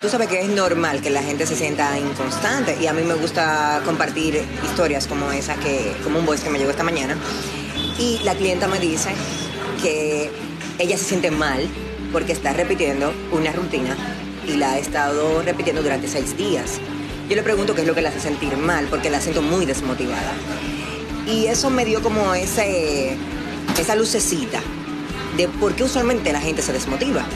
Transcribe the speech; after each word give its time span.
Tú 0.00 0.08
sabes 0.08 0.28
que 0.28 0.40
es 0.40 0.48
normal 0.48 1.00
que 1.00 1.10
la 1.10 1.24
gente 1.24 1.44
se 1.44 1.56
sienta 1.56 1.98
inconstante 1.98 2.78
y 2.80 2.86
a 2.86 2.92
mí 2.92 3.02
me 3.02 3.14
gusta 3.14 3.82
compartir 3.84 4.40
historias 4.64 5.08
como 5.08 5.32
esa, 5.32 5.56
que, 5.56 5.92
como 6.04 6.20
un 6.20 6.24
voice 6.24 6.44
que 6.44 6.50
me 6.50 6.58
llegó 6.60 6.70
esta 6.70 6.84
mañana. 6.84 7.16
Y 7.98 8.20
la 8.22 8.36
clienta 8.36 8.68
me 8.68 8.78
dice 8.78 9.10
que 9.82 10.30
ella 10.78 10.96
se 10.96 11.02
siente 11.02 11.32
mal 11.32 11.66
porque 12.12 12.30
está 12.30 12.52
repitiendo 12.52 13.12
una 13.32 13.50
rutina 13.50 13.96
y 14.46 14.52
la 14.52 14.74
ha 14.74 14.78
estado 14.78 15.42
repitiendo 15.42 15.82
durante 15.82 16.06
seis 16.06 16.36
días. 16.36 16.78
Yo 17.28 17.34
le 17.34 17.42
pregunto 17.42 17.74
qué 17.74 17.80
es 17.80 17.86
lo 17.88 17.96
que 17.96 18.00
la 18.00 18.10
hace 18.10 18.20
sentir 18.20 18.56
mal 18.56 18.86
porque 18.88 19.10
la 19.10 19.20
siento 19.20 19.42
muy 19.42 19.66
desmotivada. 19.66 20.32
Y 21.26 21.46
eso 21.46 21.70
me 21.70 21.84
dio 21.84 22.04
como 22.04 22.34
ese, 22.34 23.16
esa 23.76 23.96
lucecita 23.96 24.60
de 25.36 25.48
por 25.48 25.74
qué 25.74 25.82
usualmente 25.82 26.32
la 26.32 26.40
gente 26.40 26.62
se 26.62 26.72
desmotiva. 26.72 27.26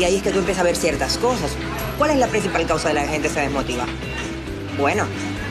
Y 0.00 0.04
ahí 0.04 0.16
es 0.16 0.22
que 0.22 0.30
tú 0.30 0.38
empiezas 0.38 0.62
a 0.62 0.64
ver 0.64 0.76
ciertas 0.76 1.18
cosas. 1.18 1.50
¿Cuál 1.98 2.12
es 2.12 2.16
la 2.16 2.26
principal 2.26 2.66
causa 2.66 2.88
de 2.88 2.94
la 2.94 3.06
gente 3.06 3.28
se 3.28 3.40
desmotiva? 3.40 3.84
Bueno, 4.78 5.04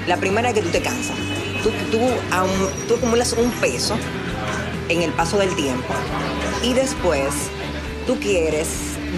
la 0.08 0.18
primera 0.18 0.50
es 0.50 0.56
que 0.56 0.64
tú 0.64 0.70
te 0.70 0.82
cansas. 0.82 1.16
Tú, 1.62 1.70
tú, 1.92 2.96
acumulas 2.96 3.34
un 3.34 3.52
peso 3.52 3.96
en 4.88 5.04
el 5.04 5.12
paso 5.12 5.38
del 5.38 5.56
tiempo 5.56 5.94
y 6.64 6.74
después 6.74 7.30
tú 8.08 8.20
quieres 8.20 8.70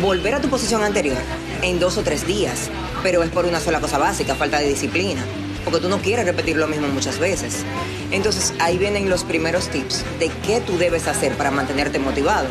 volver 0.02 0.36
a 0.36 0.41
tu 0.41 0.50
posición 0.50 0.84
anterior 0.84 1.18
en 1.62 1.80
dos 1.80 1.98
o 1.98 2.02
tres 2.02 2.27
días, 2.27 2.70
pero 3.02 3.24
es 3.24 3.30
por 3.30 3.46
una 3.46 3.62
sola 3.62 3.80
cosa 3.80 3.98
básica, 3.98 4.36
falta 4.36 4.60
de 4.60 4.68
disciplina, 4.68 5.24
porque 5.63 5.80
tú 5.80 5.88
no 5.88 6.00
quieres 6.00 6.26
repetir 6.26 6.58
lo 6.58 6.68
mismo 6.68 6.90
muchas 6.90 7.20
veces. 7.20 7.63
Entonces 8.12 8.54
ahí 8.60 8.77
vienen 8.77 9.10
los 9.10 9.24
primeros 9.24 9.70
tips 9.70 10.04
de 10.20 10.30
qué 10.46 10.60
tú 10.60 10.77
debes 10.77 11.08
hacer 11.08 11.38
para 11.38 11.52
mantenerte 11.52 12.00
motivado. 12.00 12.48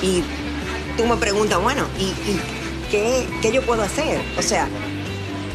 Y 0.00 0.22
tú 0.96 1.06
me 1.06 1.16
preguntas, 1.16 1.60
bueno, 1.60 1.86
¿y, 1.98 2.12
qué, 2.90 3.26
qué, 3.42 3.52
yo 3.52 3.62
puedo 3.62 3.82
hacer? 3.82 4.20
O 4.38 4.42
sea, 4.42 4.68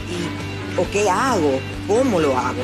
y, 0.09 0.79
¿o 0.79 0.89
qué 0.91 1.09
hago? 1.09 1.59
¿Cómo 1.87 2.19
lo 2.19 2.37
hago? 2.37 2.61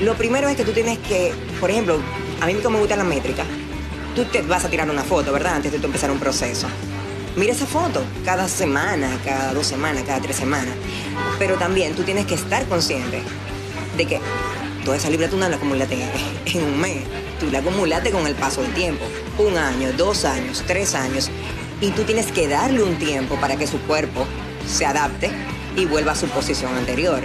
Lo 0.00 0.14
primero 0.14 0.48
es 0.48 0.56
que 0.56 0.64
tú 0.64 0.72
tienes 0.72 0.98
que, 0.98 1.32
por 1.60 1.70
ejemplo, 1.70 1.98
a 2.40 2.46
mí 2.46 2.54
como 2.54 2.70
me 2.70 2.78
gusta 2.80 2.96
la 2.96 3.04
métrica, 3.04 3.44
tú 4.14 4.24
te 4.24 4.42
vas 4.42 4.64
a 4.64 4.68
tirar 4.68 4.88
una 4.90 5.02
foto, 5.02 5.32
¿verdad? 5.32 5.56
Antes 5.56 5.72
de 5.72 5.78
tú 5.78 5.86
empezar 5.86 6.10
un 6.10 6.18
proceso. 6.18 6.66
Mira 7.36 7.52
esa 7.52 7.66
foto 7.66 8.02
cada 8.24 8.48
semana, 8.48 9.18
cada 9.24 9.52
dos 9.52 9.66
semanas, 9.66 10.04
cada 10.06 10.20
tres 10.20 10.36
semanas. 10.36 10.74
Pero 11.38 11.56
también 11.56 11.94
tú 11.94 12.02
tienes 12.02 12.26
que 12.26 12.34
estar 12.34 12.64
consciente 12.66 13.22
de 13.96 14.06
que 14.06 14.20
toda 14.84 14.96
esa 14.96 15.10
libra 15.10 15.28
tú 15.28 15.36
no 15.36 15.48
la 15.48 15.56
acumulaste 15.56 15.96
en 16.46 16.64
un 16.64 16.80
mes. 16.80 17.02
Tú 17.40 17.50
la 17.50 17.58
acumulaste 17.58 18.10
con 18.10 18.26
el 18.26 18.34
paso 18.34 18.62
del 18.62 18.72
tiempo. 18.74 19.04
Un 19.38 19.58
año, 19.58 19.92
dos 19.96 20.24
años, 20.24 20.62
tres 20.66 20.94
años 20.94 21.30
y 21.80 21.90
tú 21.90 22.02
tienes 22.02 22.32
que 22.32 22.48
darle 22.48 22.82
un 22.82 22.96
tiempo 22.96 23.36
para 23.36 23.56
que 23.56 23.66
su 23.66 23.78
cuerpo 23.80 24.26
se 24.66 24.86
adapte 24.86 25.30
y 25.76 25.86
vuelva 25.86 26.12
a 26.12 26.16
su 26.16 26.26
posición 26.28 26.76
anterior. 26.76 27.22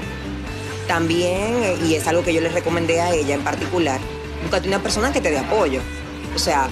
También, 0.88 1.78
y 1.86 1.96
es 1.96 2.08
algo 2.08 2.24
que 2.24 2.34
yo 2.34 2.42
le 2.42 2.50
recomendé 2.50 3.00
a 3.02 3.14
ella 3.14 3.36
en 3.36 3.44
particular, 3.44 4.00
búscate 4.42 4.68
una 4.68 4.80
persona 4.80 5.14
que 5.14 5.22
te 5.22 5.30
dé 5.30 5.38
apoyo. 5.38 5.82
O 6.36 6.40
sea, 6.40 6.70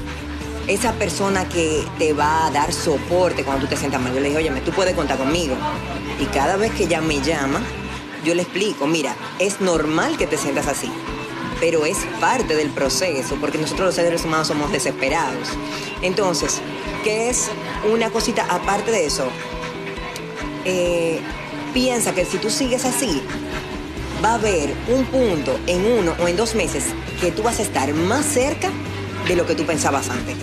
esa 0.68 0.94
persona 0.94 1.48
que 1.48 1.86
te 1.98 2.14
va 2.14 2.48
a 2.48 2.52
dar 2.52 2.74
soporte 2.74 3.44
cuando 3.44 3.66
tú 3.66 3.70
te 3.70 3.78
sientas 3.78 4.02
mal. 4.02 4.14
Yo 4.14 4.20
le 4.20 4.30
dije, 4.30 4.50
oye, 4.50 4.62
tú 4.62 4.72
puedes 4.72 4.96
contar 4.96 5.18
conmigo. 5.18 5.56
Y 6.20 6.26
cada 6.26 6.58
vez 6.58 6.72
que 6.74 6.84
ella 6.84 7.00
me 7.00 7.22
llama, 7.22 7.62
yo 8.26 8.36
le 8.36 8.42
explico, 8.42 8.88
mira, 8.88 9.16
es 9.40 9.62
normal 9.62 10.18
que 10.18 10.28
te 10.28 10.38
sientas 10.38 10.68
así, 10.68 10.92
pero 11.60 11.86
es 11.86 11.98
parte 12.20 12.56
del 12.56 12.70
proceso, 12.70 13.36
porque 13.40 13.58
nosotros 13.58 13.88
los 13.88 13.96
seres 13.96 14.24
humanos 14.26 14.48
somos 14.48 14.72
desesperados. 14.72 15.50
Entonces, 16.02 16.62
que 17.04 17.30
es 17.30 17.50
una 17.92 18.10
cosita 18.10 18.46
aparte 18.50 18.92
de 18.92 19.06
eso. 19.06 19.28
Eh, 20.66 21.20
piensa 21.74 22.14
que 22.14 22.26
si 22.26 22.38
tú 22.38 22.50
sigues 22.50 22.86
así, 22.86 23.22
va 24.24 24.32
a 24.32 24.36
haber 24.36 24.74
un 24.88 25.06
punto 25.06 25.60
en 25.68 25.86
uno 25.86 26.16
o 26.20 26.28
en 26.28 26.36
dos 26.36 26.56
meses 26.56 26.86
que 27.22 27.32
tú 27.32 27.44
vas 27.44 27.60
a 27.60 27.64
estar 27.64 27.94
más 27.94 28.26
cerca 28.26 28.70
de 29.28 29.36
lo 29.36 29.46
que 29.46 29.56
tú 29.56 29.66
pensabas 29.66 30.10
antes. 30.10 30.36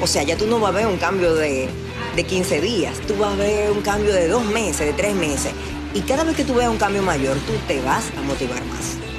O 0.00 0.06
sea, 0.06 0.22
ya 0.22 0.36
tú 0.36 0.46
no 0.46 0.58
vas 0.58 0.70
a 0.70 0.78
ver 0.78 0.86
un 0.86 0.98
cambio 0.98 1.34
de, 1.34 1.68
de 2.14 2.24
15 2.24 2.60
días, 2.60 2.98
tú 3.06 3.16
vas 3.16 3.32
a 3.32 3.36
ver 3.36 3.70
un 3.70 3.80
cambio 3.80 4.12
de 4.12 4.28
dos 4.28 4.44
meses, 4.44 4.86
de 4.86 4.92
tres 4.92 5.14
meses. 5.14 5.52
Y 5.94 6.00
cada 6.00 6.24
vez 6.24 6.36
que 6.36 6.44
tú 6.44 6.54
veas 6.54 6.70
un 6.70 6.76
cambio 6.76 7.02
mayor, 7.02 7.36
tú 7.46 7.52
te 7.66 7.80
vas 7.80 8.04
a 8.18 8.20
motivar 8.22 8.62
más. 8.66 9.15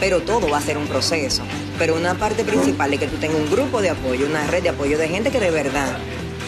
Pero 0.00 0.20
todo 0.20 0.48
va 0.48 0.58
a 0.58 0.60
ser 0.60 0.76
un 0.76 0.86
proceso. 0.86 1.42
Pero 1.78 1.94
una 1.94 2.14
parte 2.14 2.44
principal 2.44 2.92
es 2.92 3.00
que 3.00 3.06
tú 3.06 3.16
tengas 3.16 3.36
un 3.38 3.50
grupo 3.50 3.80
de 3.80 3.90
apoyo, 3.90 4.26
una 4.26 4.46
red 4.46 4.62
de 4.62 4.68
apoyo 4.70 4.98
de 4.98 5.08
gente 5.08 5.30
que 5.30 5.40
de 5.40 5.50
verdad 5.50 5.96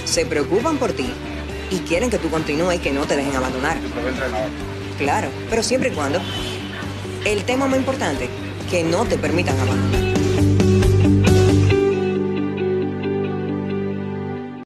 se 0.04 0.26
preocupan 0.26 0.78
por 0.78 0.92
ti 0.92 1.12
y 1.70 1.78
quieren 1.80 2.10
que 2.10 2.18
tú 2.18 2.30
continúes 2.30 2.78
y 2.78 2.80
que 2.80 2.92
no 2.92 3.06
te 3.06 3.16
dejen 3.16 3.34
abandonar. 3.34 3.78
Claro, 4.98 5.28
pero 5.50 5.62
siempre 5.62 5.90
y 5.90 5.92
cuando 5.92 6.20
el 7.24 7.44
tema 7.44 7.66
más 7.66 7.78
importante, 7.78 8.28
que 8.70 8.82
no 8.84 9.04
te 9.04 9.18
permitan 9.18 9.58
abandonar. 9.58 10.45